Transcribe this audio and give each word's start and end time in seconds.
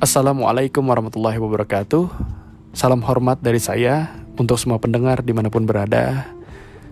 Assalamualaikum 0.00 0.80
warahmatullahi 0.80 1.36
wabarakatuh. 1.36 2.08
Salam 2.72 3.04
hormat 3.04 3.36
dari 3.44 3.60
saya 3.60 4.08
untuk 4.40 4.56
semua 4.56 4.80
pendengar 4.80 5.20
di 5.20 5.36
mana 5.36 5.52
pun 5.52 5.68
berada. 5.68 6.24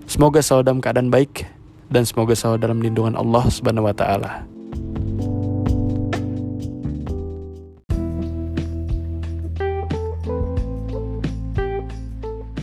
Semoga 0.04 0.44
selalu 0.44 0.62
dalam 0.68 0.80
keadaan 0.84 1.08
baik 1.08 1.48
dan 1.88 2.04
semoga 2.04 2.36
selalu 2.36 2.60
dalam 2.60 2.84
lindungan 2.84 3.16
Allah 3.16 3.48
Subhanahu 3.48 3.88
wa 3.88 3.96
Ta'ala. 3.96 4.44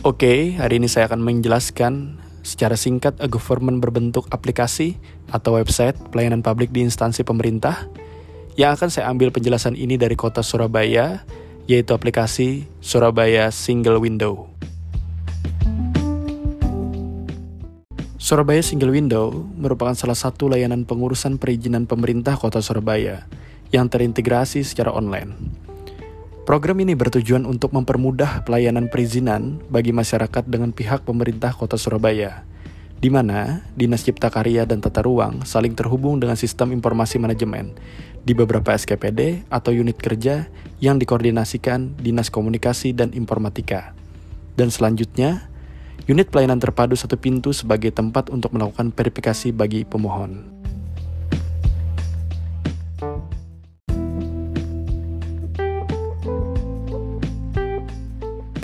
Oke, 0.06 0.54
hari 0.54 0.78
ini 0.78 0.86
saya 0.86 1.10
akan 1.10 1.26
menjelaskan 1.26 2.22
secara 2.46 2.78
singkat 2.78 3.18
a 3.18 3.26
government 3.26 3.82
berbentuk 3.82 4.30
aplikasi 4.30 4.94
atau 5.34 5.58
website 5.58 5.98
pelayanan 6.14 6.38
publik 6.38 6.70
di 6.70 6.86
instansi 6.86 7.26
pemerintah 7.26 8.05
yang 8.56 8.72
akan 8.72 8.88
saya 8.88 9.12
ambil 9.12 9.28
penjelasan 9.28 9.76
ini 9.76 10.00
dari 10.00 10.16
kota 10.16 10.40
Surabaya, 10.40 11.20
yaitu 11.68 11.92
aplikasi 11.92 12.64
Surabaya 12.80 13.52
Single 13.52 14.00
Window. 14.00 14.48
Surabaya 18.16 18.64
Single 18.64 18.96
Window 18.96 19.44
merupakan 19.60 19.92
salah 19.92 20.16
satu 20.16 20.48
layanan 20.48 20.88
pengurusan 20.88 21.36
perizinan 21.36 21.84
pemerintah 21.84 22.40
kota 22.40 22.64
Surabaya 22.64 23.28
yang 23.70 23.92
terintegrasi 23.92 24.64
secara 24.64 24.90
online. 24.90 25.36
Program 26.48 26.80
ini 26.80 26.96
bertujuan 26.96 27.44
untuk 27.44 27.76
mempermudah 27.76 28.46
pelayanan 28.46 28.88
perizinan 28.88 29.60
bagi 29.68 29.90
masyarakat 29.90 30.46
dengan 30.46 30.70
pihak 30.70 31.02
pemerintah 31.02 31.50
Kota 31.50 31.74
Surabaya, 31.74 32.46
di 32.96 33.12
mana 33.12 33.60
Dinas 33.76 34.02
Cipta 34.02 34.32
Karya 34.32 34.64
dan 34.64 34.80
Tata 34.80 35.04
Ruang 35.04 35.44
saling 35.44 35.76
terhubung 35.76 36.16
dengan 36.16 36.34
sistem 36.34 36.72
informasi 36.72 37.20
manajemen 37.20 37.76
di 38.26 38.32
beberapa 38.32 38.74
SKPD 38.74 39.46
atau 39.52 39.70
unit 39.70 39.94
kerja 40.00 40.48
yang 40.82 40.98
dikoordinasikan 40.98 41.94
Dinas 42.00 42.32
Komunikasi 42.32 42.96
dan 42.96 43.14
Informatika. 43.14 43.94
Dan 44.56 44.72
selanjutnya, 44.72 45.46
unit 46.08 46.32
pelayanan 46.32 46.58
terpadu 46.58 46.96
satu 46.96 47.14
pintu 47.20 47.52
sebagai 47.52 47.92
tempat 47.92 48.32
untuk 48.32 48.56
melakukan 48.56 48.90
verifikasi 48.90 49.52
bagi 49.52 49.84
pemohon. 49.84 50.56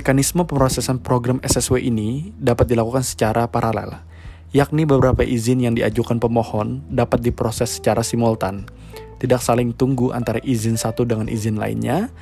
Mekanisme 0.02 0.42
pemrosesan 0.42 0.98
program 0.98 1.39
SSW 1.46 1.78
ini 1.78 2.34
dapat 2.34 2.67
dilakukan 2.67 3.06
secara 3.06 3.46
paralel, 3.46 4.02
yakni 4.53 4.84
beberapa 4.84 5.25
izin 5.25 5.64
yang 5.64 5.75
diajukan 5.75 6.20
pemohon 6.20 6.84
dapat 6.92 7.25
diproses 7.25 7.81
secara 7.81 8.05
simultan, 8.05 8.69
tidak 9.19 9.41
saling 9.41 9.72
tunggu 9.72 10.12
antara 10.12 10.39
izin 10.45 10.77
satu 10.77 11.08
dengan 11.08 11.27
izin 11.27 11.56
lainnya. 11.56 12.12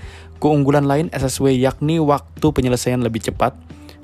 Keunggulan 0.41 0.89
lain 0.89 1.13
SSW 1.13 1.53
yakni 1.61 2.01
waktu 2.01 2.47
penyelesaian 2.49 3.05
lebih 3.05 3.21
cepat 3.21 3.53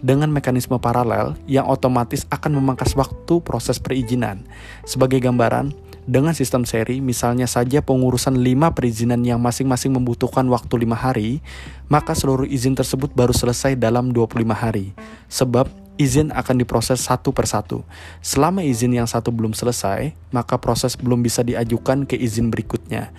dengan 0.04 0.28
mekanisme 0.28 0.76
paralel 0.76 1.32
yang 1.48 1.64
otomatis 1.64 2.28
akan 2.28 2.60
memangkas 2.60 2.92
waktu 2.92 3.40
proses 3.40 3.80
perizinan. 3.80 4.44
Sebagai 4.84 5.16
gambaran, 5.24 5.72
dengan 6.06 6.38
sistem 6.38 6.62
seri, 6.62 7.02
misalnya 7.02 7.50
saja 7.50 7.82
pengurusan 7.82 8.38
5 8.38 8.70
perizinan 8.78 9.26
yang 9.26 9.42
masing-masing 9.42 9.90
membutuhkan 9.90 10.46
waktu 10.46 10.86
5 10.86 10.94
hari, 10.94 11.42
maka 11.90 12.14
seluruh 12.14 12.46
izin 12.46 12.78
tersebut 12.78 13.10
baru 13.10 13.34
selesai 13.34 13.74
dalam 13.74 14.14
25 14.14 14.54
hari. 14.54 14.94
Sebab 15.26 15.66
izin 15.96 16.32
akan 16.32 16.62
diproses 16.62 17.04
satu 17.04 17.32
persatu. 17.32 17.84
Selama 18.20 18.64
izin 18.64 18.96
yang 18.96 19.08
satu 19.08 19.32
belum 19.32 19.52
selesai, 19.52 20.12
maka 20.32 20.56
proses 20.60 20.96
belum 20.96 21.20
bisa 21.24 21.44
diajukan 21.44 22.04
ke 22.04 22.16
izin 22.16 22.48
berikutnya. 22.52 23.12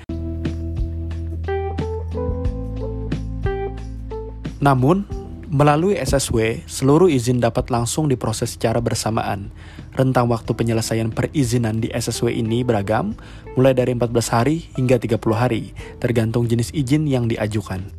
Namun, 4.57 5.05
Melalui 5.47 5.95
SSW, 5.95 6.67
seluruh 6.67 7.07
izin 7.07 7.39
dapat 7.39 7.71
langsung 7.71 8.11
diproses 8.11 8.59
secara 8.59 8.83
bersamaan. 8.83 9.47
Rentang 9.95 10.27
waktu 10.27 10.51
penyelesaian 10.51 11.07
perizinan 11.07 11.79
di 11.79 11.87
SSW 11.87 12.35
ini 12.35 12.67
beragam, 12.67 13.15
mulai 13.55 13.71
dari 13.71 13.95
14 13.95 14.11
hari 14.27 14.67
hingga 14.75 14.99
30 14.99 15.17
hari, 15.39 15.71
tergantung 16.03 16.51
jenis 16.51 16.75
izin 16.75 17.07
yang 17.07 17.31
diajukan. 17.31 17.96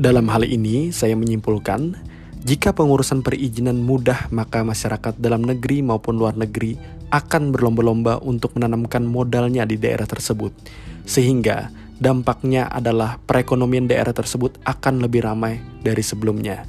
Dalam 0.00 0.32
hal 0.32 0.48
ini, 0.48 0.88
saya 0.96 1.12
menyimpulkan 1.12 1.92
jika 2.40 2.72
pengurusan 2.72 3.20
perizinan 3.20 3.84
mudah, 3.84 4.32
maka 4.32 4.64
masyarakat 4.64 5.20
dalam 5.20 5.44
negeri 5.44 5.84
maupun 5.84 6.16
luar 6.16 6.40
negeri 6.40 6.80
akan 7.12 7.52
berlomba-lomba 7.52 8.16
untuk 8.24 8.56
menanamkan 8.56 9.04
modalnya 9.04 9.68
di 9.68 9.76
daerah 9.76 10.08
tersebut, 10.08 10.56
sehingga 11.04 11.68
dampaknya 12.00 12.64
adalah 12.72 13.20
perekonomian 13.28 13.92
daerah 13.92 14.16
tersebut 14.16 14.56
akan 14.64 15.04
lebih 15.04 15.20
ramai 15.20 15.60
dari 15.84 16.00
sebelumnya. 16.00 16.64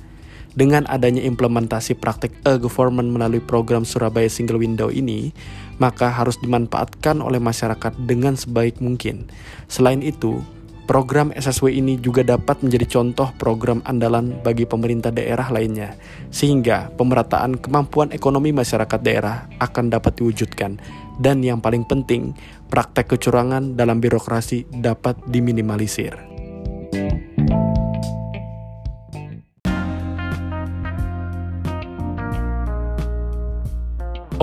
Dengan 0.51 0.83
adanya 0.91 1.23
implementasi 1.23 1.95
praktek 2.03 2.43
e-government 2.43 3.15
melalui 3.15 3.39
program 3.39 3.87
Surabaya 3.87 4.27
Single 4.27 4.59
Window 4.59 4.91
ini, 4.91 5.31
maka 5.79 6.11
harus 6.11 6.35
dimanfaatkan 6.43 7.23
oleh 7.23 7.39
masyarakat 7.39 7.95
dengan 8.03 8.35
sebaik 8.35 8.83
mungkin. 8.83 9.31
Selain 9.71 10.03
itu, 10.03 10.43
Program 10.91 11.31
SSW 11.31 11.79
ini 11.79 11.95
juga 12.03 12.19
dapat 12.19 12.67
menjadi 12.67 12.83
contoh 12.99 13.31
program 13.39 13.79
andalan 13.87 14.35
bagi 14.43 14.67
pemerintah 14.67 15.07
daerah 15.07 15.47
lainnya, 15.47 15.95
sehingga 16.35 16.91
pemerataan 16.99 17.63
kemampuan 17.63 18.11
ekonomi 18.11 18.51
masyarakat 18.51 18.99
daerah 18.99 19.47
akan 19.63 19.87
dapat 19.87 20.19
diwujudkan. 20.19 20.83
Dan 21.15 21.47
yang 21.47 21.63
paling 21.63 21.87
penting, 21.87 22.35
praktek 22.67 23.07
kecurangan 23.15 23.79
dalam 23.79 24.03
birokrasi 24.03 24.67
dapat 24.67 25.15
diminimalisir. 25.31 26.11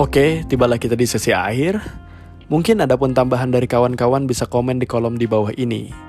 Oke, 0.01 0.49
tibalah 0.49 0.81
kita 0.81 0.97
di 0.97 1.05
sesi 1.05 1.29
akhir. 1.29 1.77
Mungkin 2.49 2.81
ada 2.81 2.97
pun 2.97 3.13
tambahan 3.13 3.53
dari 3.53 3.69
kawan-kawan 3.69 4.25
bisa 4.25 4.49
komen 4.49 4.81
di 4.81 4.89
kolom 4.89 5.13
di 5.13 5.29
bawah 5.29 5.53
ini. 5.53 6.08